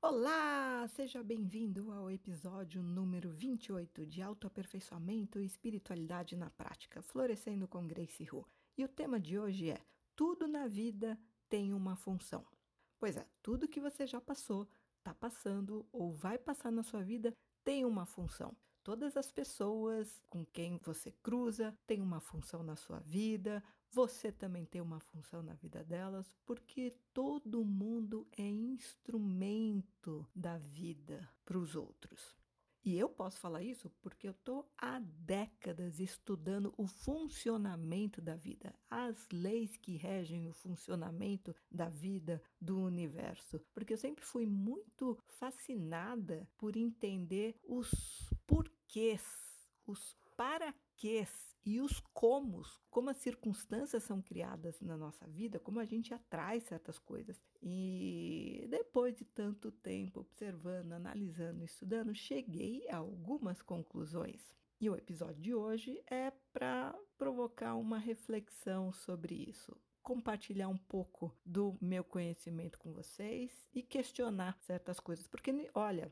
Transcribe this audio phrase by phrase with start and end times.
[0.00, 7.84] Olá, seja bem-vindo ao episódio número 28 de Autoaperfeiçoamento e Espiritualidade na Prática, Florescendo com
[7.84, 8.46] Grace Hu.
[8.76, 9.84] E o tema de hoje é:
[10.14, 12.46] Tudo na vida tem uma função.
[12.96, 17.34] Pois é, tudo que você já passou, está passando ou vai passar na sua vida
[17.64, 18.56] tem uma função.
[18.84, 24.64] Todas as pessoas com quem você cruza têm uma função na sua vida, você também
[24.64, 31.74] tem uma função na vida delas, porque todo mundo é instrumento da vida para os
[31.74, 32.36] outros.
[32.84, 38.74] E eu posso falar isso porque eu estou há décadas estudando o funcionamento da vida,
[38.88, 43.60] as leis que regem o funcionamento da vida, do universo.
[43.74, 47.90] Porque eu sempre fui muito fascinada por entender os
[48.46, 49.22] porquês,
[49.86, 55.78] os para porquês e os comos, como as circunstâncias são criadas na nossa vida, como
[55.78, 57.40] a gente atrai certas coisas.
[57.62, 64.42] E depois de tanto tempo observando, analisando, estudando, cheguei a algumas conclusões.
[64.80, 69.76] E o episódio de hoje é para provocar uma reflexão sobre isso
[70.08, 76.10] compartilhar um pouco do meu conhecimento com vocês e questionar certas coisas, porque olha,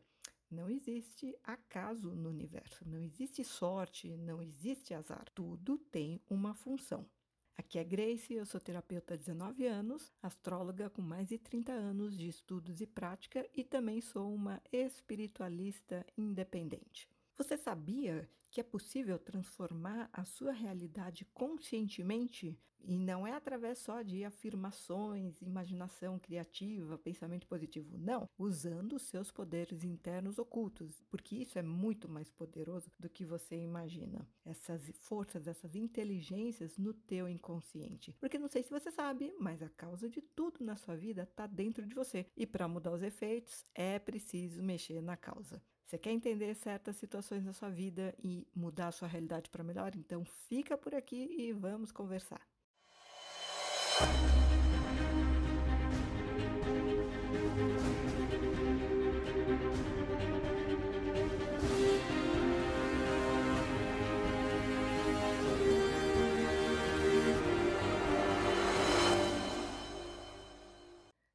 [0.50, 5.25] não existe acaso no universo, não existe sorte, não existe azar.
[5.34, 7.08] Tudo tem uma função.
[7.56, 12.17] Aqui é Grace, eu sou terapeuta há 19 anos, astróloga com mais de 30 anos
[12.17, 17.08] de estudos e prática e também sou uma espiritualista independente.
[17.39, 22.59] Você sabia que é possível transformar a sua realidade conscientemente?
[22.81, 27.98] E não é através só de afirmações, imaginação criativa, pensamento positivo.
[27.98, 33.27] Não, usando os seus poderes internos ocultos, porque isso é muito mais poderoso do que
[33.27, 34.27] você imagina.
[34.43, 38.17] Essas forças, essas inteligências no teu inconsciente.
[38.19, 41.47] Porque não sei se você sabe, mas a causa de tudo na sua vida está
[41.47, 42.25] dentro de você.
[42.35, 45.63] E para mudar os efeitos, é preciso mexer na causa.
[45.87, 49.95] Você quer entender certas situações na sua vida e mudar a sua realidade para melhor?
[49.95, 52.45] Então fica por aqui e vamos conversar.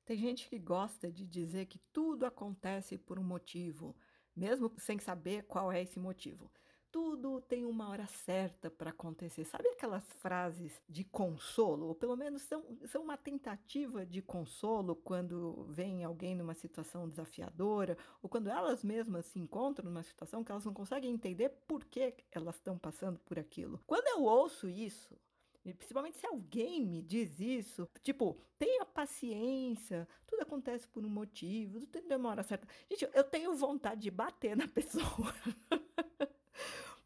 [0.04, 3.96] Tem gente que gosta de dizer que tudo acontece por um motivo
[4.42, 6.50] mesmo sem saber qual é esse motivo.
[6.92, 9.46] Tudo tem uma hora certa para acontecer.
[9.46, 11.86] Sabe aquelas frases de consolo?
[11.88, 17.98] Ou pelo menos são, são uma tentativa de consolo quando vem alguém numa situação desafiadora,
[18.22, 22.14] ou quando elas mesmas se encontram numa situação que elas não conseguem entender por que
[22.32, 23.80] elas estão passando por aquilo.
[23.86, 25.16] Quando eu ouço isso,
[25.64, 31.88] principalmente se alguém me diz isso, tipo, tenha paciência, tudo acontece por um motivo, tudo
[31.88, 32.68] tem hora certa.
[32.90, 35.34] Gente, eu tenho vontade de bater na pessoa.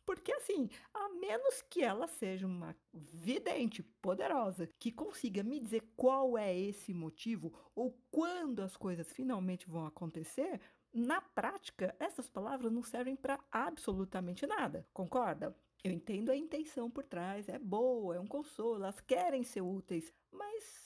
[0.05, 6.37] Porque assim, a menos que ela seja uma vidente poderosa que consiga me dizer qual
[6.37, 10.61] é esse motivo ou quando as coisas finalmente vão acontecer,
[10.93, 14.87] na prática, essas palavras não servem para absolutamente nada.
[14.93, 15.53] Concorda?
[15.85, 20.11] Eu entendo a intenção por trás, é boa, é um consolo, elas querem ser úteis,
[20.31, 20.84] mas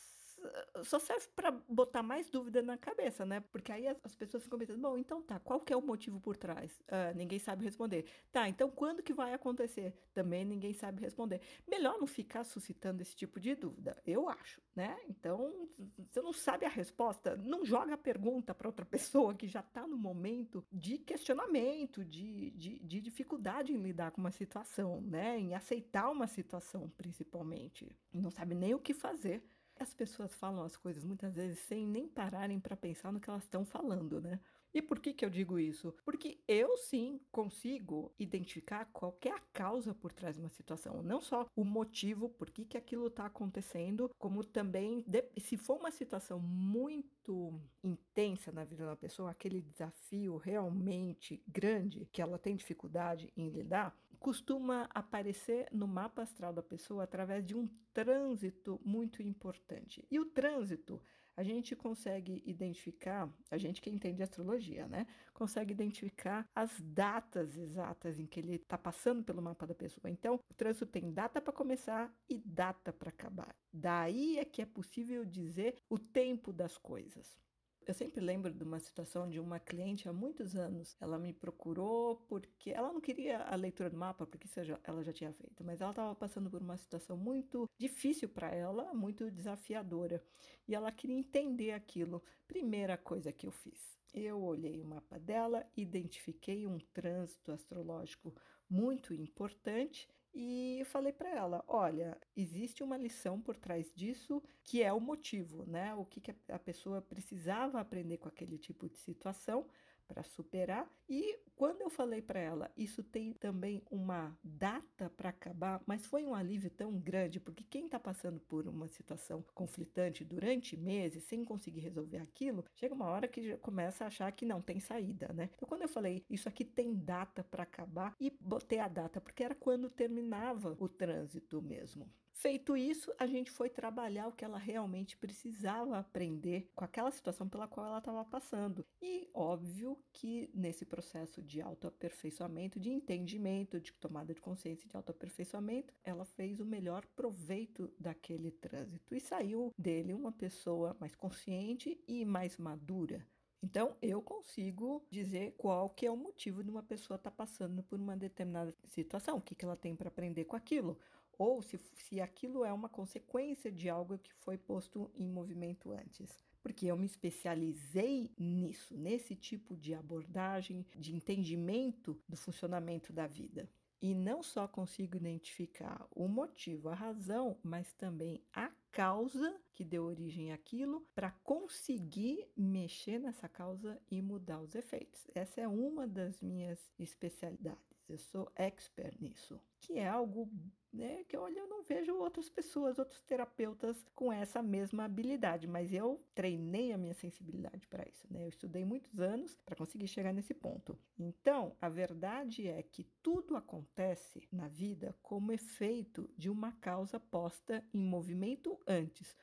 [0.84, 3.40] só serve para botar mais dúvida na cabeça, né?
[3.52, 6.20] Porque aí as, as, pessoas ficam pensando, bom, então tá, qual que é o motivo
[6.20, 6.80] por trás?
[6.88, 8.06] Uh, ninguém sabe responder.
[8.32, 9.94] Tá, então quando que vai acontecer?
[10.14, 11.42] Também ninguém sabe responder.
[11.68, 14.98] Melhor não ficar suscitando esse tipo de dúvida, eu acho, né?
[15.10, 15.68] Então,
[16.10, 19.88] você não sabe a resposta, não joga a pergunta para outra pessoa que já tá
[19.88, 25.38] no momento de questionamento, de, de, de dificuldade em lidar com uma situação, né?
[25.38, 27.92] Em aceitar uma situação, principalmente.
[28.14, 29.44] Não sabe nem o que fazer
[29.80, 33.44] as pessoas falam as coisas muitas vezes sem nem pararem para pensar no que elas
[33.44, 34.40] estão falando, né?
[34.72, 35.96] E por que, que eu digo isso?
[36.06, 41.20] Porque eu sim consigo identificar qual é a causa por trás de uma situação, não
[41.20, 45.04] só o motivo por que, que aquilo está acontecendo, como também
[45.40, 52.22] se for uma situação muito intensa na vida da pessoa, aquele desafio realmente grande que
[52.22, 57.68] ela tem dificuldade em lidar, costuma aparecer no mapa astral da pessoa através de um
[57.94, 60.06] trânsito muito importante.
[60.12, 61.02] E o trânsito
[61.40, 65.08] a gente consegue identificar, a gente que entende astrologia, né?
[65.34, 70.12] Consegue identificar as datas exatas em que ele está passando pelo mapa da pessoa.
[70.12, 73.56] Então, o trânsito tem data para começar e data para acabar.
[73.72, 77.40] Daí é que é possível dizer o tempo das coisas.
[77.86, 80.96] Eu sempre lembro de uma situação de uma cliente há muitos anos.
[81.02, 85.12] Ela me procurou porque ela não queria a leitura do mapa, porque isso ela já
[85.12, 90.24] tinha feito, mas ela estava passando por uma situação muito difícil para ela, muito desafiadora.
[90.68, 92.22] E ela queria entender aquilo.
[92.48, 98.34] Primeira coisa que eu fiz, Eu olhei o mapa dela, identifiquei um trânsito astrológico
[98.70, 104.94] muito importante e falei para ela: olha, existe uma lição por trás disso que é
[104.94, 105.94] o motivo, né?
[105.96, 109.66] O que, que a pessoa precisava aprender com aquele tipo de situação
[110.10, 110.92] para superar.
[111.08, 116.26] E quando eu falei para ela, isso tem também uma data para acabar, mas foi
[116.26, 121.46] um alívio tão grande, porque quem está passando por uma situação conflitante durante meses, sem
[121.46, 125.32] conseguir resolver aquilo, chega uma hora que já começa a achar que não tem saída,
[125.34, 125.50] né?
[125.54, 129.44] Então, quando eu falei, isso aqui tem data para acabar, e botei a data, porque
[129.44, 132.10] era quando terminava o trânsito mesmo.
[132.40, 137.50] Feito isso, a gente foi trabalhar o que ela realmente precisava aprender com aquela situação
[137.50, 138.86] pela qual ela estava passando.
[139.02, 145.94] E óbvio que nesse processo de autoaperfeiçoamento, de entendimento, de tomada de consciência de autoaperfeiçoamento,
[146.02, 152.24] ela fez o melhor proveito daquele trânsito e saiu dele uma pessoa mais consciente e
[152.24, 153.28] mais madura.
[153.62, 157.84] Então, eu consigo dizer qual que é o motivo de uma pessoa estar tá passando
[157.84, 160.98] por uma determinada situação, o que, que ela tem para aprender com aquilo,
[161.40, 166.44] ou se, se aquilo é uma consequência de algo que foi posto em movimento antes.
[166.62, 173.70] Porque eu me especializei nisso, nesse tipo de abordagem, de entendimento do funcionamento da vida.
[174.02, 180.06] E não só consigo identificar o motivo, a razão, mas também a causa que deu
[180.06, 185.26] origem àquilo para conseguir mexer nessa causa e mudar os efeitos.
[185.34, 187.90] Essa é uma das minhas especialidades.
[188.08, 190.50] Eu sou expert nisso, que é algo
[190.92, 195.94] né, que olha, eu não vejo outras pessoas, outros terapeutas com essa mesma habilidade, mas
[195.94, 198.44] eu treinei a minha sensibilidade para isso, né?
[198.44, 200.98] Eu estudei muitos anos para conseguir chegar nesse ponto.
[201.18, 207.84] Então, a verdade é que tudo acontece na vida como efeito de uma causa posta
[207.94, 209.36] em movimento antes,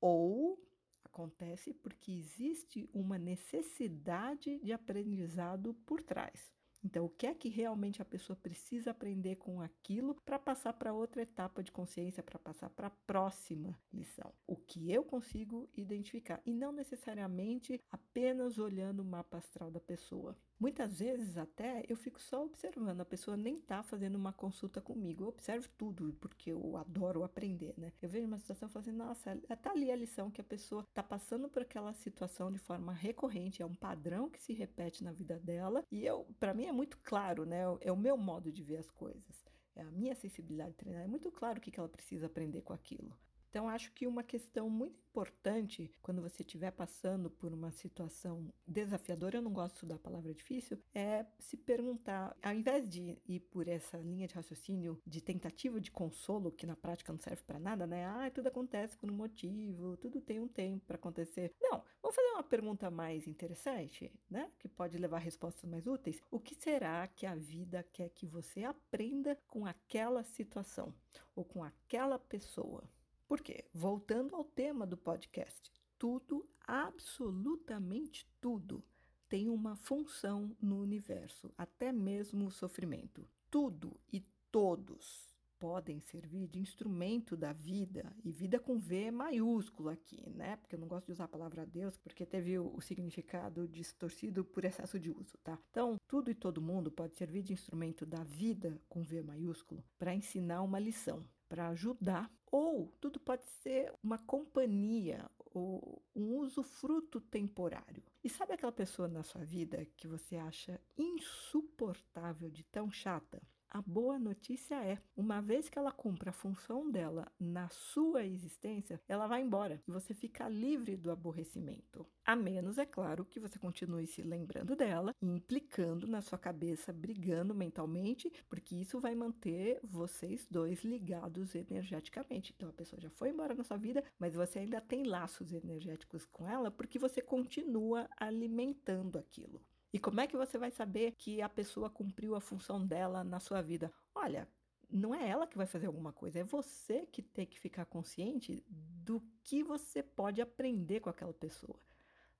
[0.00, 0.58] ou
[1.04, 6.52] acontece porque existe uma necessidade de aprendizado por trás.
[6.86, 10.92] Então, o que é que realmente a pessoa precisa aprender com aquilo para passar para
[10.92, 14.32] outra etapa de consciência, para passar para a próxima lição?
[14.46, 17.82] O que eu consigo identificar e não necessariamente
[18.16, 20.34] apenas olhando o mapa astral da pessoa.
[20.58, 25.24] Muitas vezes até eu fico só observando, a pessoa nem está fazendo uma consulta comigo.
[25.24, 27.92] Eu observo tudo, porque eu adoro aprender, né?
[28.00, 30.80] Eu vejo uma situação e falo assim, nossa, tá ali a lição que a pessoa
[30.80, 35.12] está passando por aquela situação de forma recorrente, é um padrão que se repete na
[35.12, 35.84] vida dela.
[35.92, 37.64] E eu, para mim é muito claro, né?
[37.82, 39.44] É o meu modo de ver as coisas.
[39.74, 41.02] É a minha sensibilidade treinar.
[41.02, 43.14] É muito claro o que ela precisa aprender com aquilo.
[43.56, 49.38] Então, acho que uma questão muito importante quando você estiver passando por uma situação desafiadora,
[49.38, 53.96] eu não gosto da palavra difícil, é se perguntar, ao invés de ir por essa
[53.96, 58.04] linha de raciocínio de tentativa de consolo, que na prática não serve para nada, né?
[58.04, 61.54] Ah, tudo acontece por um motivo, tudo tem um tempo para acontecer.
[61.58, 64.52] Não, vamos fazer uma pergunta mais interessante, né?
[64.58, 66.22] Que pode levar respostas mais úteis.
[66.30, 70.94] O que será que a vida quer que você aprenda com aquela situação
[71.34, 72.86] ou com aquela pessoa?
[73.26, 73.64] Por quê?
[73.74, 78.84] Voltando ao tema do podcast, tudo, absolutamente tudo,
[79.28, 83.28] tem uma função no universo, até mesmo o sofrimento.
[83.50, 84.20] Tudo e
[84.52, 85.26] todos
[85.58, 90.56] podem servir de instrumento da vida, e vida com V maiúsculo aqui, né?
[90.56, 94.44] Porque eu não gosto de usar a palavra Deus, porque teve o, o significado distorcido
[94.44, 95.58] por excesso de uso, tá?
[95.70, 100.14] Então, tudo e todo mundo pode servir de instrumento da vida com V maiúsculo para
[100.14, 108.02] ensinar uma lição para ajudar, ou tudo pode ser uma companhia ou um usufruto temporário.
[108.22, 113.42] E sabe aquela pessoa na sua vida que você acha insuportável de tão chata?
[113.68, 119.00] A boa notícia é, uma vez que ela cumpre a função dela na sua existência,
[119.08, 122.06] ela vai embora e você fica livre do aborrecimento.
[122.24, 126.92] A menos, é claro, que você continue se lembrando dela e implicando na sua cabeça,
[126.92, 132.54] brigando mentalmente, porque isso vai manter vocês dois ligados energeticamente.
[132.56, 136.24] Então a pessoa já foi embora na sua vida, mas você ainda tem laços energéticos
[136.24, 139.60] com ela porque você continua alimentando aquilo.
[139.92, 143.40] E como é que você vai saber que a pessoa cumpriu a função dela na
[143.40, 143.92] sua vida?
[144.14, 144.48] Olha,
[144.90, 148.64] não é ela que vai fazer alguma coisa, é você que tem que ficar consciente
[148.68, 151.80] do que você pode aprender com aquela pessoa.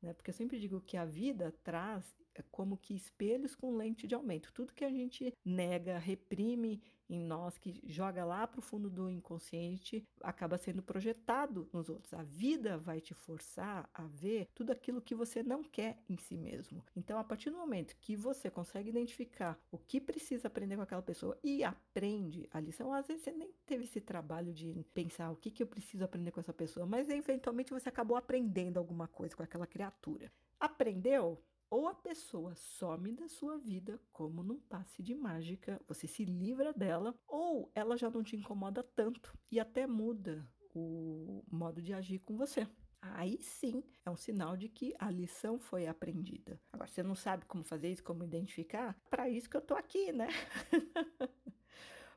[0.01, 0.13] Né?
[0.13, 4.53] Porque eu sempre digo que a vida traz como que espelhos com lente de aumento.
[4.53, 9.09] Tudo que a gente nega, reprime em nós, que joga lá para o fundo do
[9.11, 12.13] inconsciente, acaba sendo projetado nos outros.
[12.15, 16.37] A vida vai te forçar a ver tudo aquilo que você não quer em si
[16.37, 16.85] mesmo.
[16.97, 21.03] Então, a partir do momento que você consegue identificar o que precisa aprender com aquela
[21.03, 25.37] pessoa e aprende a lição, às vezes você nem teve esse trabalho de pensar o
[25.37, 29.37] que, que eu preciso aprender com essa pessoa, mas eventualmente você acabou aprendendo alguma coisa
[29.37, 30.33] com aquela criatura.
[30.59, 31.41] Aprendeu?
[31.71, 36.73] Ou a pessoa some da sua vida como num passe de mágica, você se livra
[36.73, 42.19] dela, ou ela já não te incomoda tanto e até muda o modo de agir
[42.21, 42.67] com você.
[43.01, 46.61] Aí sim é um sinal de que a lição foi aprendida.
[46.73, 48.99] Agora, você não sabe como fazer isso, como identificar?
[49.09, 50.29] Para isso que eu tô aqui, né?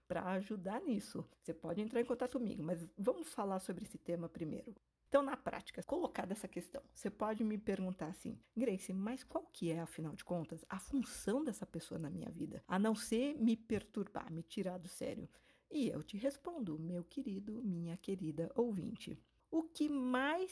[0.08, 1.24] Para ajudar nisso.
[1.42, 4.76] Você pode entrar em contato comigo, mas vamos falar sobre esse tema primeiro.
[5.10, 9.72] Então, na prática, colocada essa questão, você pode me perguntar assim, Grace, mas qual que
[9.72, 12.64] é, afinal de contas, a função dessa pessoa na minha vida?
[12.68, 15.28] A não ser me perturbar, me tirar do sério.
[15.72, 19.20] E eu te respondo, meu querido, minha querida ouvinte.
[19.50, 20.52] O que mais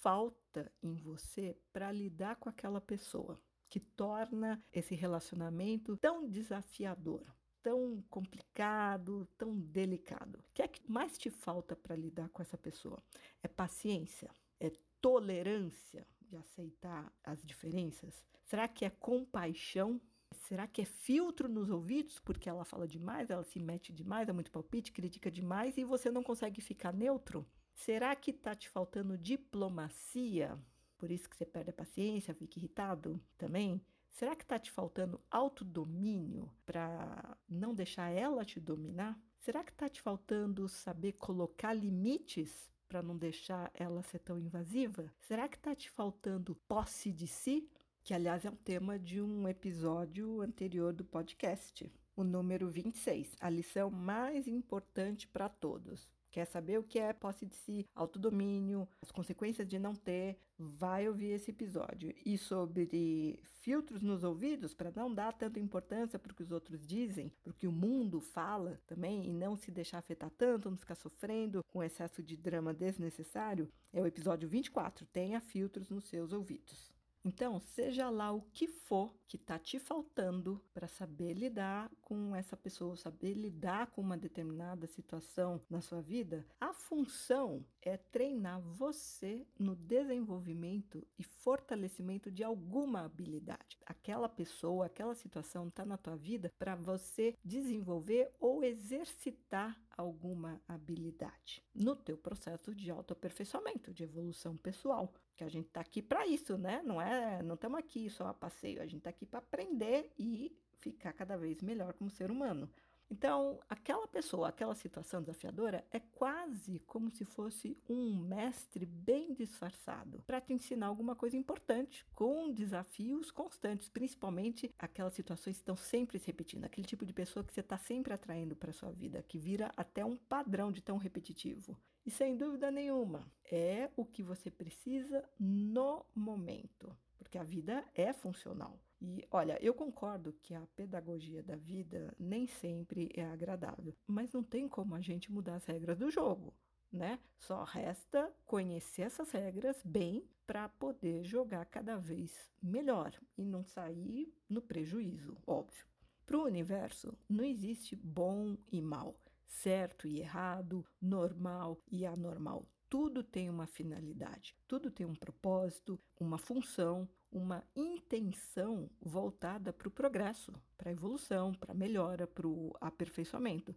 [0.00, 7.26] falta em você para lidar com aquela pessoa que torna esse relacionamento tão desafiador?
[7.62, 10.40] Tão complicado, tão delicado.
[10.40, 13.02] O que é que mais te falta para lidar com essa pessoa?
[13.42, 14.30] É paciência?
[14.58, 18.24] É tolerância de aceitar as diferenças?
[18.44, 20.00] Será que é compaixão?
[20.48, 24.32] Será que é filtro nos ouvidos porque ela fala demais, ela se mete demais, é
[24.32, 27.46] muito palpite, critica demais e você não consegue ficar neutro?
[27.74, 30.58] Será que está te faltando diplomacia?
[30.98, 33.80] Por isso que você perde a paciência, fica irritado também?
[34.12, 39.18] Será que está te faltando autodomínio para não deixar ela te dominar?
[39.38, 45.10] Será que está te faltando saber colocar limites para não deixar ela ser tão invasiva?
[45.22, 47.68] Será que está te faltando posse de si?
[48.04, 53.48] Que, aliás, é um tema de um episódio anterior do podcast, o número 26, a
[53.48, 56.12] lição mais importante para todos.
[56.32, 60.38] Quer saber o que é posse de si, autodomínio, as consequências de não ter?
[60.58, 62.14] Vai ouvir esse episódio.
[62.24, 66.86] E sobre filtros nos ouvidos, para não dar tanta importância para o que os outros
[66.86, 70.78] dizem, para o que o mundo fala também, e não se deixar afetar tanto, não
[70.78, 75.04] ficar sofrendo com excesso de drama desnecessário, é o episódio 24.
[75.04, 76.90] Tenha filtros nos seus ouvidos.
[77.24, 82.56] Então, seja lá o que for que está te faltando para saber lidar com essa
[82.56, 89.46] pessoa, saber lidar com uma determinada situação na sua vida, a função é treinar você
[89.58, 93.78] no desenvolvimento e fortalecimento de alguma habilidade.
[93.86, 101.62] Aquela pessoa, aquela situação está na tua vida para você desenvolver ou exercitar alguma habilidade
[101.74, 106.56] no teu processo de autoaperfeiçoamento, de evolução pessoal que a gente está aqui para isso,
[106.58, 106.82] né?
[106.84, 110.56] Não é, não estamos aqui só a passeio, a gente está aqui para aprender e
[110.74, 112.68] ficar cada vez melhor como ser humano.
[113.12, 120.22] Então, aquela pessoa, aquela situação desafiadora é quase como se fosse um mestre bem disfarçado
[120.26, 126.18] para te ensinar alguma coisa importante, com desafios constantes, principalmente aquelas situações que estão sempre
[126.18, 129.38] se repetindo, aquele tipo de pessoa que você está sempre atraindo para sua vida, que
[129.38, 131.78] vira até um padrão de tão repetitivo.
[132.06, 138.10] E sem dúvida nenhuma, é o que você precisa no momento, porque a vida é
[138.14, 138.80] funcional.
[139.04, 144.44] E olha, eu concordo que a pedagogia da vida nem sempre é agradável, mas não
[144.44, 146.54] tem como a gente mudar as regras do jogo,
[146.90, 147.18] né?
[147.36, 154.32] Só resta conhecer essas regras bem para poder jogar cada vez melhor e não sair
[154.48, 155.84] no prejuízo, óbvio.
[156.24, 159.16] Para o universo não existe bom e mal
[159.52, 162.66] certo e errado, normal e anormal.
[162.88, 169.90] Tudo tem uma finalidade, tudo tem um propósito, uma função, uma intenção voltada para o
[169.90, 173.74] progresso, para a evolução, para a melhora, para o aperfeiçoamento.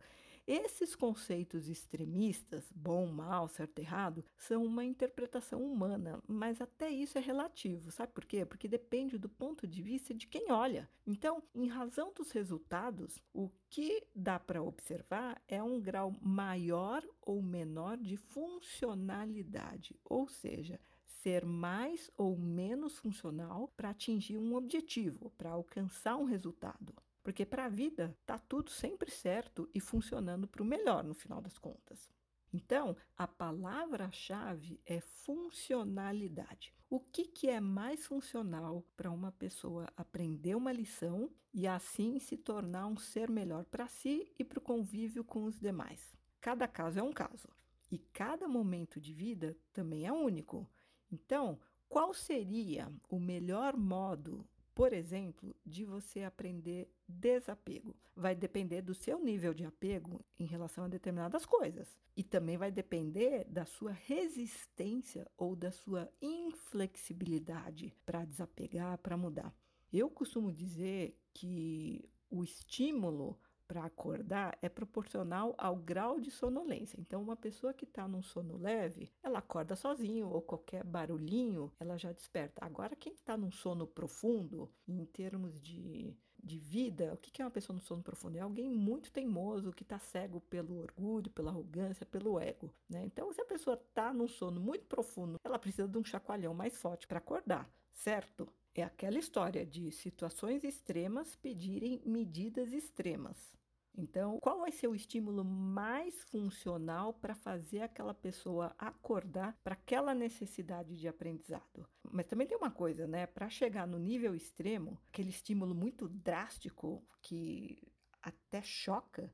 [0.47, 7.21] Esses conceitos extremistas, bom, mal, certo, errado, são uma interpretação humana, mas até isso é
[7.21, 7.89] relativo.
[7.89, 8.45] Sabe por quê?
[8.45, 10.87] Porque depende do ponto de vista de quem olha.
[11.07, 17.41] Então, em razão dos resultados, o que dá para observar é um grau maior ou
[17.41, 20.79] menor de funcionalidade, ou seja,
[21.25, 26.93] ser mais ou menos funcional para atingir um objetivo, para alcançar um resultado.
[27.23, 31.41] Porque para a vida tá tudo sempre certo e funcionando para o melhor no final
[31.41, 32.07] das contas.
[32.53, 36.71] Então, a palavra-chave é funcionalidade.
[36.91, 42.37] O que, que é mais funcional para uma pessoa aprender uma lição e assim se
[42.37, 46.15] tornar um ser melhor para si e para o convívio com os demais?
[46.39, 47.49] Cada caso é um caso
[47.91, 50.69] e cada momento de vida também é único.
[51.15, 51.57] Então,
[51.87, 54.45] qual seria o melhor modo
[54.75, 57.95] por exemplo, de você aprender desapego.
[58.13, 61.97] Vai depender do seu nível de apego em relação a determinadas coisas.
[62.15, 69.55] E também vai depender da sua resistência ou da sua inflexibilidade para desapegar, para mudar.
[69.93, 76.99] Eu costumo dizer que o estímulo para acordar é proporcional ao grau de sonolência.
[76.99, 81.97] Então, uma pessoa que está num sono leve, ela acorda sozinho ou qualquer barulhinho, ela
[81.97, 82.63] já desperta.
[82.63, 87.51] Agora, quem está num sono profundo, em termos de, de vida, o que é uma
[87.51, 88.37] pessoa no sono profundo?
[88.37, 92.73] É alguém muito teimoso, que está cego pelo orgulho, pela arrogância, pelo ego.
[92.89, 93.03] Né?
[93.05, 96.77] Então, se a pessoa está num sono muito profundo, ela precisa de um chacoalhão mais
[96.77, 98.47] forte para acordar, certo?
[98.75, 103.55] É aquela história de situações extremas pedirem medidas extremas.
[103.97, 110.13] Então, qual vai ser o estímulo mais funcional para fazer aquela pessoa acordar para aquela
[110.13, 111.87] necessidade de aprendizado?
[112.11, 113.25] Mas também tem uma coisa, né?
[113.25, 117.81] Para chegar no nível extremo, aquele estímulo muito drástico que
[118.21, 119.31] até choca,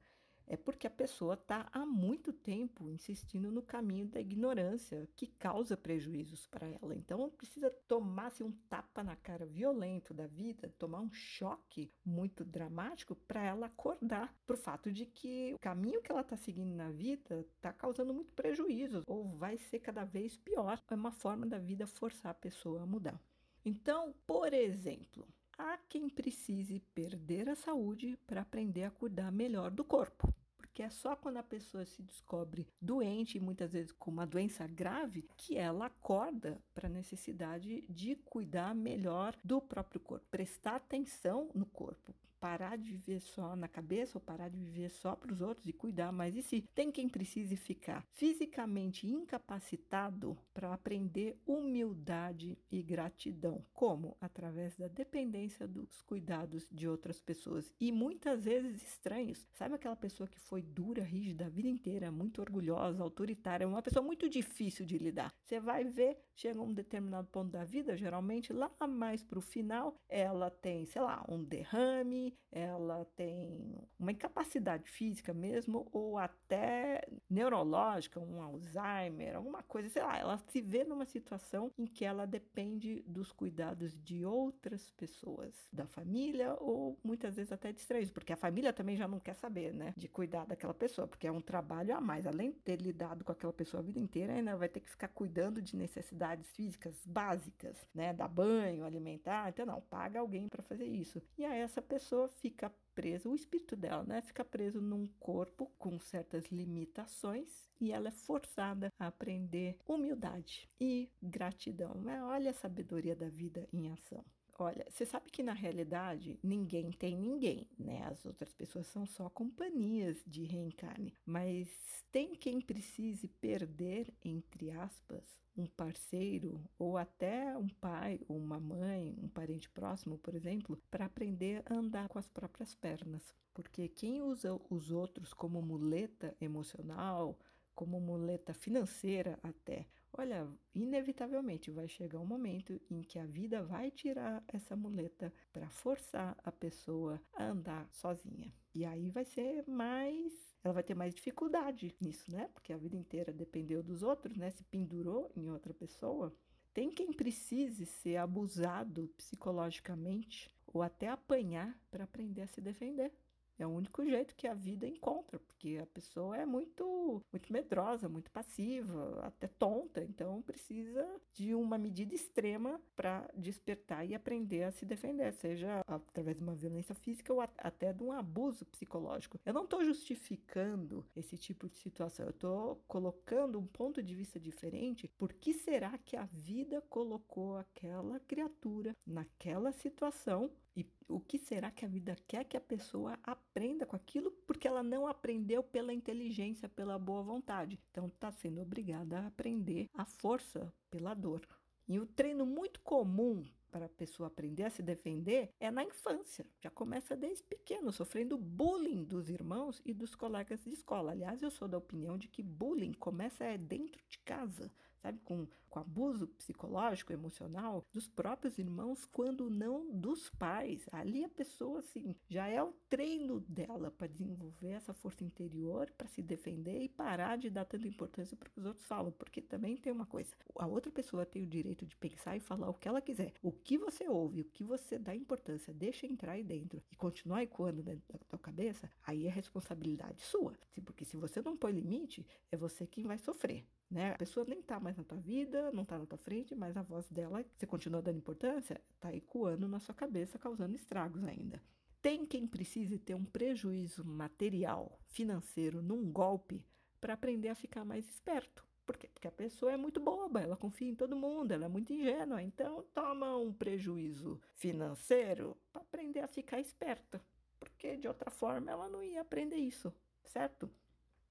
[0.52, 5.78] é porque a pessoa está há muito tempo insistindo no caminho da ignorância, que causa
[5.78, 6.94] prejuízos para ela.
[6.94, 13.16] Então, precisa tomar-se um tapa na cara violento da vida, tomar um choque muito dramático
[13.16, 16.92] para ela acordar para o fato de que o caminho que ela está seguindo na
[16.92, 20.78] vida está causando muito prejuízo ou vai ser cada vez pior.
[20.90, 23.18] É uma forma da vida forçar a pessoa a mudar.
[23.64, 25.26] Então, por exemplo,
[25.58, 30.28] há quem precise perder a saúde para aprender a cuidar melhor do corpo
[30.72, 35.28] porque é só quando a pessoa se descobre doente, muitas vezes com uma doença grave,
[35.36, 41.66] que ela acorda para a necessidade de cuidar melhor do próprio corpo, prestar atenção no
[41.66, 45.68] corpo, parar de viver só na cabeça ou parar de viver só para os outros
[45.68, 46.68] e cuidar mais de si.
[46.74, 53.64] Tem quem precise ficar fisicamente incapacitado para aprender humildade e gratidão.
[53.72, 54.18] Como?
[54.20, 59.48] Através da dependência dos cuidados de outras pessoas e muitas vezes estranhos.
[59.54, 64.04] Sabe aquela pessoa que foi dura, rígida a vida inteira, muito orgulhosa, autoritária, uma pessoa
[64.04, 65.32] muito difícil de lidar.
[65.46, 69.42] Você vai ver, chega a um determinado ponto da vida, geralmente lá mais para o
[69.42, 77.08] final, ela tem, sei lá, um derrame, ela tem uma incapacidade física mesmo, ou até
[77.30, 82.28] neurológica, um Alzheimer, alguma coisa, sei lá, ela se vê numa situação em que ela
[82.28, 88.34] depende dos cuidados de outras pessoas, da família ou muitas vezes até de estranhos, porque
[88.34, 91.42] a família também já não quer saber, né, de cuidar daquela pessoa, porque é um
[91.42, 94.68] trabalho a mais, além de ter lidado com aquela pessoa a vida inteira, ainda vai
[94.68, 100.20] ter que ficar cuidando de necessidades físicas básicas, né, dar banho, alimentar, então não, paga
[100.20, 101.22] alguém para fazer isso.
[101.38, 105.72] E aí essa pessoa pessoa fica presa, o espírito dela, né, fica preso num corpo
[105.80, 111.96] com certas limitações e ela é forçada a aprender humildade e gratidão.
[111.96, 112.22] Né?
[112.24, 114.24] Olha a sabedoria da vida em ação.
[114.60, 118.04] Olha, você sabe que na realidade ninguém tem ninguém, né?
[118.06, 121.68] As outras pessoas são só companhias de reencarne, mas
[122.12, 125.24] tem quem precise perder, entre aspas,
[125.58, 131.06] um parceiro ou até um pai ou uma mãe, um parente próximo, por exemplo, para
[131.06, 133.34] aprender a andar com as próprias pernas.
[133.54, 137.38] Porque quem usa os outros como muleta emocional,
[137.74, 143.90] como muleta financeira até, Olha, inevitavelmente vai chegar um momento em que a vida vai
[143.90, 148.54] tirar essa muleta para forçar a pessoa a andar sozinha.
[148.76, 150.34] E aí vai ser mais.
[150.64, 152.50] Ela vai ter mais dificuldade nisso, né?
[152.54, 154.52] Porque a vida inteira dependeu dos outros, né?
[154.52, 156.36] Se pendurou em outra pessoa.
[156.74, 163.14] Tem quem precise ser abusado psicologicamente ou até apanhar para aprender a se defender.
[163.62, 168.10] É o único jeito que a vida encontra, porque a pessoa é muito, muito medrosa,
[168.10, 174.72] muito passiva, até tonta, então precisa de uma medida extrema para despertar e aprender a
[174.72, 179.40] se defender, seja através de uma violência física ou até de um abuso psicológico.
[179.46, 184.40] Eu não estou justificando esse tipo de situação, eu estou colocando um ponto de vista
[184.40, 185.08] diferente.
[185.20, 191.70] Por que será que a vida colocou aquela criatura naquela situação e o que será
[191.70, 195.94] que a vida quer que a pessoa aprenda com aquilo porque ela não aprendeu pela
[195.94, 197.80] inteligência, pela boa vontade.
[197.92, 201.48] Então está sendo obrigada a aprender a força pela dor.
[201.88, 206.46] E o treino muito comum para a pessoa aprender a se defender é na infância.
[206.60, 211.12] Já começa desde pequeno, sofrendo bullying dos irmãos e dos colegas de escola.
[211.12, 214.72] Aliás, eu sou da opinião de que bullying começa é dentro de casa
[215.02, 220.86] sabe, com, com abuso psicológico, emocional dos próprios irmãos, quando não dos pais.
[220.92, 226.08] Ali a pessoa, assim, já é o treino dela para desenvolver essa força interior, para
[226.08, 229.42] se defender e parar de dar tanta importância para o que os outros falam, porque
[229.42, 232.74] também tem uma coisa: a outra pessoa tem o direito de pensar e falar o
[232.74, 233.34] que ela quiser.
[233.42, 237.44] O que você ouve, o que você dá importância, deixa entrar aí dentro e continuar
[237.44, 240.58] ecoando dentro da tua cabeça, aí é responsabilidade sua.
[240.86, 243.66] Porque se você não põe limite, é você quem vai sofrer.
[243.92, 244.14] Né?
[244.14, 246.82] A pessoa nem tá mais na tua vida, não tá na tua frente, mas a
[246.82, 251.62] voz dela, você continua dando importância, tá ecoando na sua cabeça, causando estragos ainda.
[252.02, 256.66] Tem quem precise ter um prejuízo material, financeiro, num golpe,
[257.02, 258.66] para aprender a ficar mais esperto.
[258.86, 259.10] Por quê?
[259.14, 262.42] Porque a pessoa é muito boba, ela confia em todo mundo, ela é muito ingênua,
[262.42, 267.22] então toma um prejuízo financeiro para aprender a ficar esperta,
[267.60, 270.70] porque de outra forma ela não ia aprender isso, certo?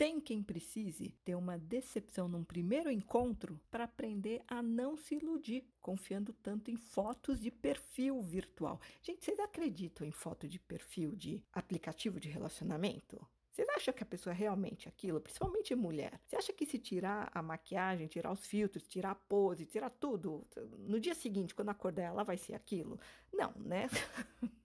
[0.01, 5.63] Tem quem precise ter uma decepção num primeiro encontro para aprender a não se iludir,
[5.79, 8.81] confiando tanto em fotos de perfil virtual.
[9.03, 13.21] Gente, vocês acreditam em foto de perfil de aplicativo de relacionamento?
[13.53, 16.19] Vocês acham que a pessoa é realmente aquilo, principalmente mulher?
[16.27, 20.47] Você acha que se tirar a maquiagem, tirar os filtros, tirar a pose, tirar tudo,
[20.79, 22.99] no dia seguinte, quando acordar, ela vai ser aquilo?
[23.31, 23.87] Não, né?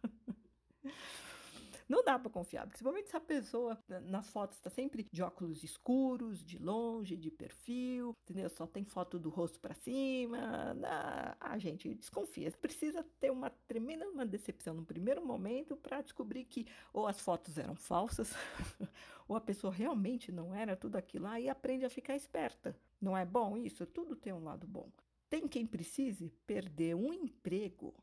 [1.87, 6.43] Não dá para confiar, principalmente se a pessoa nas fotos está sempre de óculos escuros,
[6.43, 8.49] de longe, de perfil, entendeu?
[8.49, 10.75] Só tem foto do rosto para cima.
[10.83, 12.51] Ah, a gente desconfia.
[12.51, 17.57] Precisa ter uma tremenda uma decepção no primeiro momento para descobrir que ou as fotos
[17.57, 18.33] eram falsas,
[19.27, 21.27] ou a pessoa realmente não era tudo aquilo.
[21.27, 22.75] Aí aprende a ficar esperta.
[22.99, 23.85] Não é bom isso?
[23.85, 24.89] Tudo tem um lado bom.
[25.29, 27.93] Tem quem precise perder um emprego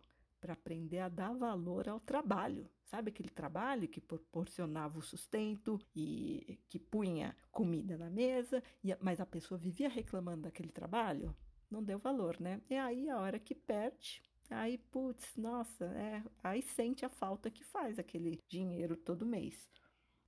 [0.42, 2.68] para aprender a dar valor ao trabalho.
[2.85, 8.61] Sabe aquele trabalho que proporcionava o sustento e que punha comida na mesa,
[9.00, 11.35] mas a pessoa vivia reclamando daquele trabalho?
[11.70, 12.61] Não deu valor, né?
[12.68, 17.62] E aí a hora que perde, aí putz, nossa, é, aí sente a falta que
[17.64, 19.70] faz aquele dinheiro todo mês.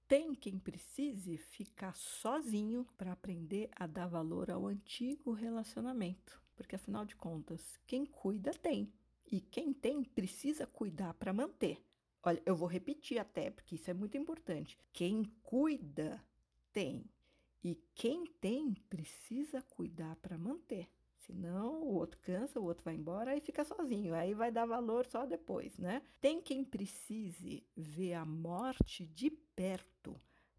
[0.06, 7.04] Tem quem precise ficar sozinho para aprender a dar valor ao antigo relacionamento, porque afinal
[7.04, 8.92] de contas, quem cuida tem.
[9.34, 11.84] E quem tem precisa cuidar para manter.
[12.22, 14.78] Olha, eu vou repetir até, porque isso é muito importante.
[14.92, 16.24] Quem cuida
[16.72, 17.10] tem.
[17.60, 20.88] E quem tem precisa cuidar para manter.
[21.18, 24.14] Senão o outro cansa, o outro vai embora e fica sozinho.
[24.14, 26.00] Aí vai dar valor só depois, né?
[26.20, 30.14] Tem quem precise ver a morte de perto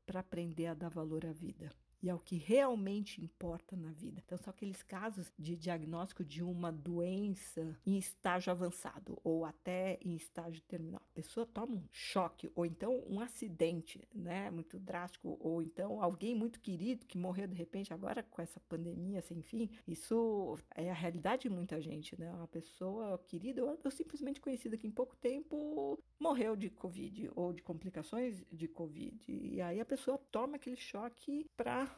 [0.05, 1.71] para aprender a dar valor à vida
[2.05, 4.21] e ao que realmente importa na vida.
[4.23, 10.15] Então, são aqueles casos de diagnóstico de uma doença em estágio avançado ou até em
[10.15, 11.01] estágio terminal.
[11.03, 16.35] A pessoa toma um choque ou então um acidente, né, muito drástico, ou então alguém
[16.35, 19.67] muito querido que morreu de repente agora com essa pandemia sem fim.
[19.87, 22.31] Isso é a realidade de muita gente, né?
[22.31, 27.51] Uma pessoa querida ou, ou simplesmente conhecida que em pouco tempo morreu de Covid ou
[27.51, 29.25] de complicações de Covid.
[29.27, 31.94] E aí a pessoa toma aquele choque para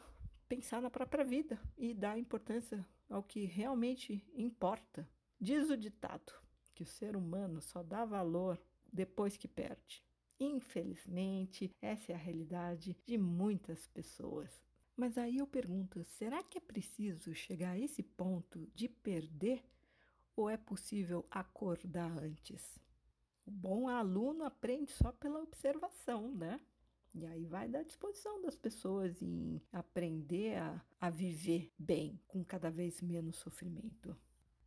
[0.48, 5.08] pensar na própria vida e dar importância ao que realmente importa.
[5.40, 6.32] Diz o ditado
[6.74, 8.60] que o ser humano só dá valor
[8.92, 10.02] depois que perde.
[10.40, 14.62] Infelizmente, essa é a realidade de muitas pessoas.
[14.96, 19.62] Mas aí eu pergunto: será que é preciso chegar a esse ponto de perder
[20.34, 22.78] ou é possível acordar antes?
[23.44, 26.60] O bom aluno aprende só pela observação, né?
[27.14, 32.70] E aí vai da disposição das pessoas em aprender a, a viver bem, com cada
[32.70, 34.16] vez menos sofrimento.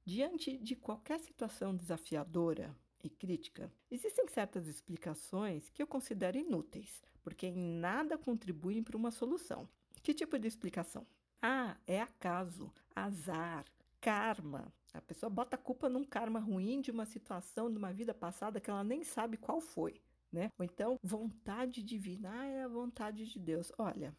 [0.03, 7.47] Diante de qualquer situação desafiadora e crítica, existem certas explicações que eu considero inúteis, porque
[7.47, 9.69] em nada contribuem para uma solução.
[10.01, 11.05] Que tipo de explicação?
[11.41, 13.65] Ah, é acaso, azar,
[13.99, 14.73] karma.
[14.93, 18.59] A pessoa bota a culpa num karma ruim de uma situação, de uma vida passada
[18.59, 20.01] que ela nem sabe qual foi
[20.31, 20.51] né?
[20.57, 23.71] Ou então, vontade divina, ah, é a vontade de Deus.
[23.77, 24.15] Olha,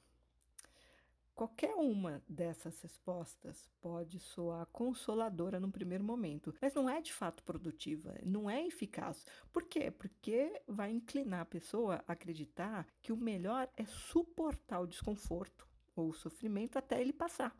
[1.35, 7.42] qualquer uma dessas respostas pode soar consoladora no primeiro momento, mas não é de fato
[7.42, 9.25] produtiva, não é eficaz.
[9.53, 9.90] Por quê?
[9.90, 16.09] Porque vai inclinar a pessoa a acreditar que o melhor é suportar o desconforto ou
[16.09, 17.55] o sofrimento até ele passar.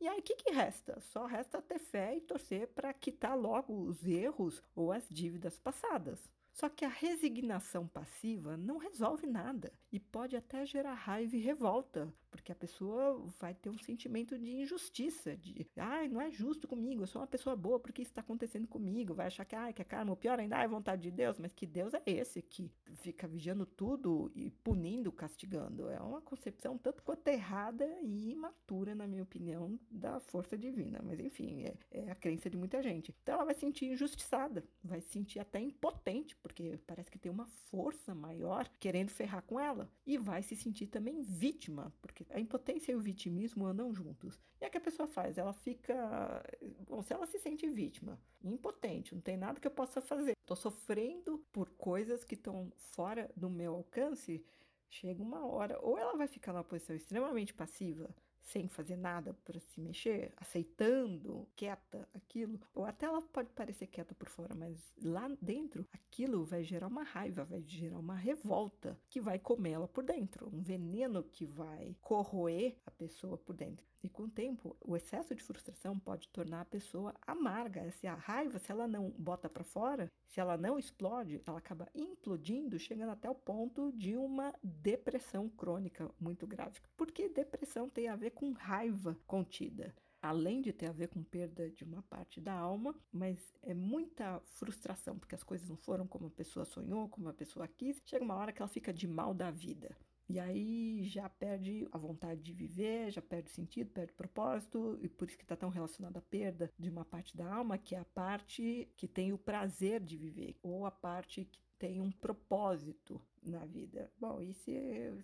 [0.00, 1.00] E aí, o que, que resta?
[1.00, 6.30] Só resta ter fé e torcer para quitar logo os erros ou as dívidas passadas.
[6.58, 12.12] Só que a resignação passiva não resolve nada e pode até gerar raiva e revolta,
[12.32, 17.02] porque a pessoa vai ter um sentimento de injustiça, de, ai, não é justo comigo,
[17.02, 19.14] eu sou uma pessoa boa, por que isso está acontecendo comigo?
[19.14, 21.52] Vai achar que, ai, que é karma, o pior ainda é vontade de Deus, mas
[21.52, 25.88] que Deus é esse que fica vigiando tudo e punindo, castigando.
[25.88, 31.00] É uma concepção tanto quanto errada e imatura, na minha opinião, da força divina.
[31.04, 33.14] Mas enfim, é, é a crença de muita gente.
[33.22, 37.30] Então ela vai se sentir injustiçada, vai se sentir até impotente, porque parece que tem
[37.30, 39.88] uma força maior querendo ferrar com ela.
[40.06, 44.40] E vai se sentir também vítima, porque a impotência e o vitimismo andam juntos.
[44.60, 45.36] E é que a pessoa faz?
[45.36, 46.42] Ela fica.
[46.88, 50.56] Bom, se ela se sente vítima, impotente, não tem nada que eu possa fazer, estou
[50.56, 54.42] sofrendo por coisas que estão fora do meu alcance,
[54.88, 58.08] chega uma hora, ou ela vai ficar numa posição extremamente passiva,
[58.48, 64.14] sem fazer nada para se mexer, aceitando, quieta aquilo, ou até ela pode parecer quieta
[64.14, 69.20] por fora, mas lá dentro aquilo vai gerar uma raiva, vai gerar uma revolta que
[69.20, 73.87] vai comer ela por dentro, um veneno que vai corroer a pessoa por dentro.
[74.02, 77.80] E com o tempo, o excesso de frustração pode tornar a pessoa amarga.
[77.80, 82.78] Essa raiva, se ela não bota para fora, se ela não explode, ela acaba implodindo,
[82.78, 86.80] chegando até o ponto de uma depressão crônica muito grave.
[86.96, 91.70] Porque depressão tem a ver com raiva contida além de ter a ver com perda
[91.70, 96.26] de uma parte da alma, mas é muita frustração, porque as coisas não foram como
[96.26, 98.02] a pessoa sonhou, como a pessoa quis.
[98.04, 99.96] Chega uma hora que ela fica de mal da vida.
[100.28, 104.98] E aí já perde a vontade de viver, já perde o sentido, perde o propósito,
[105.00, 107.94] e por isso que está tão relacionado à perda de uma parte da alma, que
[107.94, 112.10] é a parte que tem o prazer de viver, ou a parte que tem um
[112.10, 114.10] propósito na vida.
[114.18, 114.72] Bom, e se,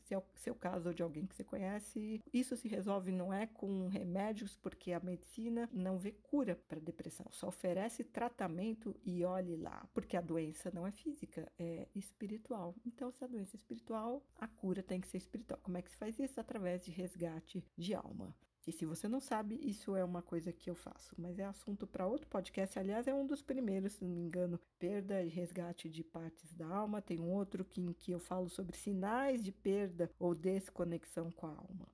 [0.05, 3.47] se é o seu caso de alguém que você conhece, isso se resolve não é
[3.47, 9.57] com remédios, porque a medicina não vê cura para depressão, só oferece tratamento e olhe
[9.57, 12.75] lá, porque a doença não é física, é espiritual.
[12.87, 15.61] Então, se a doença é espiritual, a cura tem que ser espiritual.
[15.63, 16.41] Como é que se faz isso?
[16.41, 18.35] Através de resgate de alma.
[18.67, 21.87] E se você não sabe, isso é uma coisa que eu faço, mas é assunto
[21.87, 22.79] para outro podcast.
[22.79, 26.67] Aliás, é um dos primeiros, se não me engano, perda e resgate de partes da
[26.67, 27.03] alma.
[27.03, 31.47] Tem um outro que, em que eu falo sobre sinais de perda ou desconexão com
[31.47, 31.89] a alma.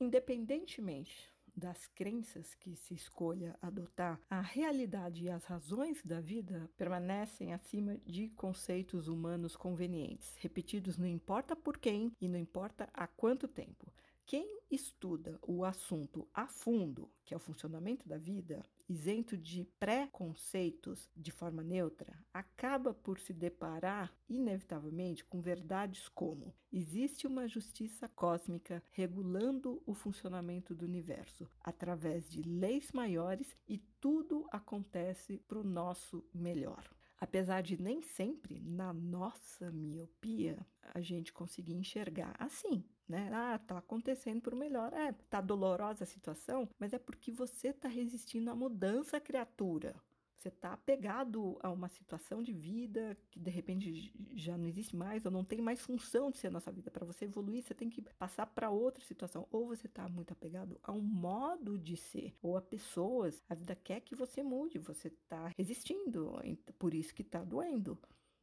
[0.00, 7.54] Independentemente das crenças que se escolha adotar, a realidade e as razões da vida permanecem
[7.54, 13.48] acima de conceitos humanos convenientes, repetidos não importa por quem e não importa há quanto
[13.48, 13.90] tempo.
[14.26, 21.08] Quem estuda o assunto a fundo, que é o funcionamento da vida, isento de preconceitos
[21.16, 28.82] de forma neutra, acaba por se deparar inevitavelmente com verdades como: existe uma justiça cósmica
[28.90, 36.28] regulando o funcionamento do universo através de leis maiores e tudo acontece para o nosso
[36.34, 36.90] melhor.
[37.16, 43.30] Apesar de nem sempre, na nossa miopia, a gente conseguir enxergar assim, né?
[43.32, 44.92] Ah, tá acontecendo por melhor.
[44.92, 49.94] É, tá dolorosa a situação, mas é porque você tá resistindo à mudança, criatura.
[50.36, 55.24] Você está apegado a uma situação de vida que de repente já não existe mais
[55.24, 56.90] ou não tem mais função de ser a nossa vida.
[56.90, 59.48] Para você evoluir, você tem que passar para outra situação.
[59.50, 63.42] Ou você está muito apegado a um modo de ser ou a pessoas.
[63.48, 66.32] A vida quer que você mude, você está resistindo,
[66.78, 67.98] por isso que está doendo.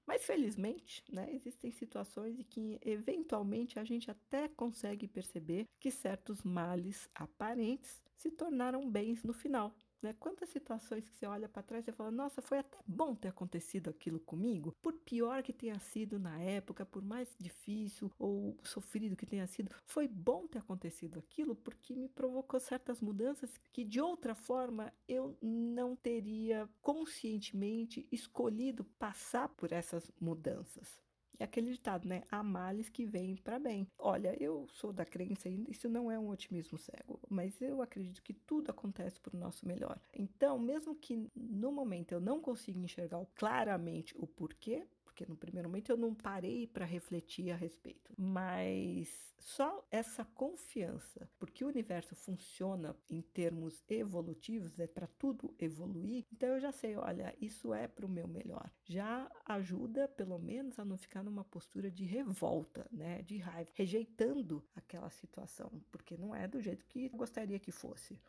[0.06, 6.44] Mas felizmente, né, existem situações em que eventualmente a gente até consegue perceber que certos
[6.44, 9.74] males aparentes se tornaram bens no final.
[10.04, 10.14] Né?
[10.20, 13.90] Quantas situações que você olha para trás e fala, nossa, foi até bom ter acontecido
[13.90, 19.26] aquilo comigo, por pior que tenha sido na época, por mais difícil ou sofrido que
[19.26, 24.36] tenha sido, foi bom ter acontecido aquilo porque me provocou certas mudanças que de outra
[24.36, 31.00] forma eu não teria conscientemente escolhido passar por essas mudanças.
[31.44, 32.24] É aquele ditado, né?
[32.32, 33.86] Há males que vêm para bem.
[34.00, 38.24] Olha, eu sou da crença ainda, isso não é um otimismo cego, mas eu acredito
[38.24, 40.00] que tudo acontece para o nosso melhor.
[40.14, 45.70] Então, mesmo que no momento eu não consiga enxergar claramente o porquê, porque no primeiro
[45.70, 48.12] momento eu não parei para refletir a respeito.
[48.18, 56.26] Mas só essa confiança, porque o universo funciona em termos evolutivos, é para tudo evoluir,
[56.34, 58.72] então eu já sei, olha, isso é para o meu melhor.
[58.86, 64.64] Já ajuda, pelo menos, a não ficar numa postura de revolta, né, de raiva, rejeitando
[64.76, 68.20] aquela situação, porque não é do jeito que eu gostaria que fosse.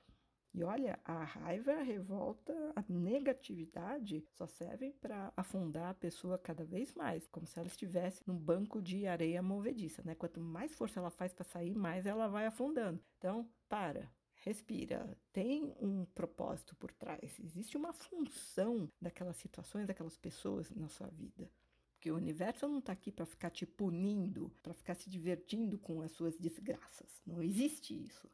[0.55, 6.65] E olha, a raiva, a revolta, a negatividade só servem para afundar a pessoa cada
[6.65, 10.15] vez mais, como se ela estivesse num banco de areia movediça, né?
[10.15, 13.03] Quanto mais força ela faz para sair, mais ela vai afundando.
[13.19, 20.71] Então, para, respira, tem um propósito por trás, existe uma função daquelas situações, daquelas pessoas
[20.71, 21.51] na sua vida.
[21.95, 26.01] Porque o universo não está aqui para ficar te punindo, para ficar se divertindo com
[26.01, 27.21] as suas desgraças.
[27.27, 28.31] Não existe isso.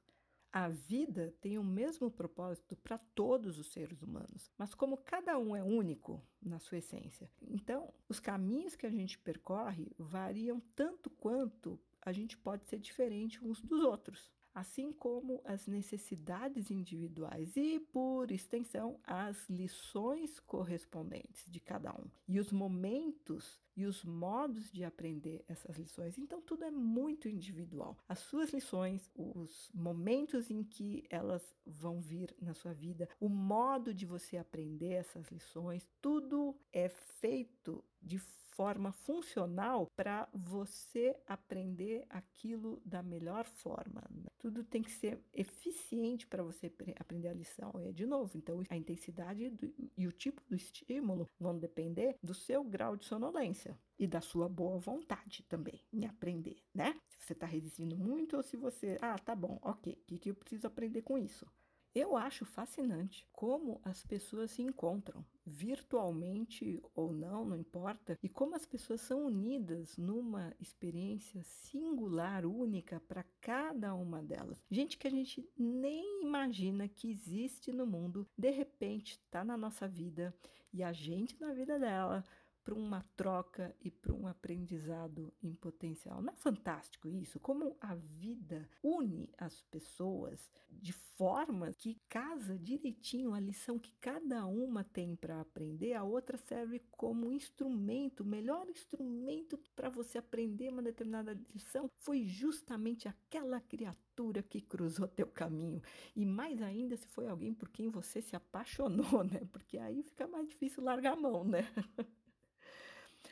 [0.52, 5.54] A vida tem o mesmo propósito para todos os seres humanos, mas como cada um
[5.54, 11.78] é único na sua essência, então os caminhos que a gente percorre variam tanto quanto
[12.02, 18.30] a gente pode ser diferente uns dos outros assim como as necessidades individuais e, por
[18.30, 25.44] extensão, as lições correspondentes de cada um e os momentos e os modos de aprender
[25.48, 26.18] essas lições.
[26.18, 27.96] Então, tudo é muito individual.
[28.08, 33.94] As suas lições, os momentos em que elas vão vir na sua vida, o modo
[33.94, 42.82] de você aprender essas lições, tudo é feito de forma funcional para você aprender aquilo
[42.84, 44.02] da melhor forma.
[44.40, 47.70] Tudo tem que ser eficiente para você aprender a lição.
[47.84, 52.32] É de novo, então a intensidade do, e o tipo do estímulo vão depender do
[52.32, 56.98] seu grau de sonolência e da sua boa vontade também em aprender, né?
[57.10, 60.30] Se você está resistindo muito ou se você, ah, tá bom, ok, o que, que
[60.30, 61.46] eu preciso aprender com isso?
[61.92, 68.54] Eu acho fascinante como as pessoas se encontram, virtualmente ou não, não importa, e como
[68.54, 74.64] as pessoas são unidas numa experiência singular, única para cada uma delas.
[74.70, 79.88] Gente que a gente nem imagina que existe no mundo, de repente está na nossa
[79.88, 80.32] vida
[80.72, 82.24] e a gente na vida dela
[82.64, 86.22] para uma troca e para um aprendizado em potencial.
[86.22, 87.40] Não é fantástico isso?
[87.40, 94.46] Como a vida une as pessoas de forma que casa direitinho a lição que cada
[94.46, 100.70] uma tem para aprender, a outra serve como instrumento, o melhor instrumento para você aprender
[100.70, 105.82] uma determinada lição foi justamente aquela criatura que cruzou teu caminho.
[106.14, 109.40] E mais ainda se foi alguém por quem você se apaixonou, né?
[109.52, 111.66] Porque aí fica mais difícil largar a mão, né?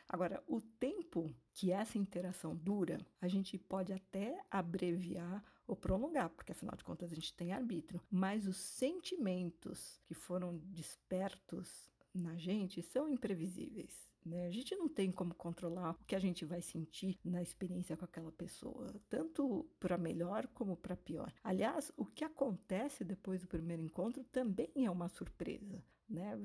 [0.08, 6.52] Agora, o tempo que essa interação dura, a gente pode até abreviar ou prolongar, porque
[6.52, 12.82] afinal de contas a gente tem arbítrio, mas os sentimentos que foram despertos na gente
[12.82, 14.08] são imprevisíveis.
[14.24, 14.46] Né?
[14.46, 18.04] A gente não tem como controlar o que a gente vai sentir na experiência com
[18.04, 21.32] aquela pessoa, tanto para melhor como para pior.
[21.42, 25.82] Aliás, o que acontece depois do primeiro encontro também é uma surpresa.
[26.08, 26.36] Né?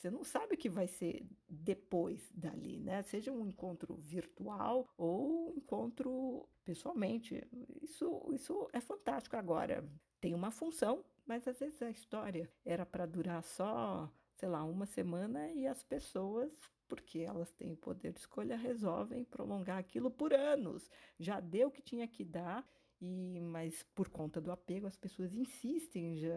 [0.00, 3.02] Você não sabe o que vai ser depois dali, né?
[3.02, 7.46] Seja um encontro virtual ou um encontro pessoalmente.
[7.82, 9.36] Isso, isso é fantástico.
[9.36, 9.86] Agora,
[10.18, 14.86] tem uma função, mas às vezes a história era para durar só, sei lá, uma
[14.86, 16.50] semana e as pessoas
[16.88, 20.90] porque elas têm o poder de escolha, resolvem prolongar aquilo por anos.
[21.18, 22.66] Já deu o que tinha que dar
[23.00, 26.28] e, mas por conta do apego, as pessoas insistem já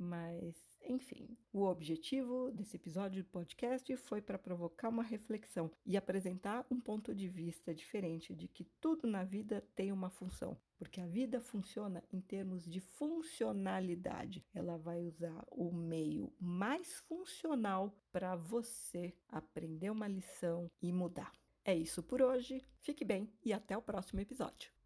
[0.01, 6.67] mas, enfim, o objetivo desse episódio do podcast foi para provocar uma reflexão e apresentar
[6.71, 11.07] um ponto de vista diferente de que tudo na vida tem uma função, porque a
[11.07, 14.43] vida funciona em termos de funcionalidade.
[14.55, 21.31] Ela vai usar o meio mais funcional para você aprender uma lição e mudar.
[21.63, 22.65] É isso por hoje.
[22.79, 24.80] Fique bem e até o próximo episódio.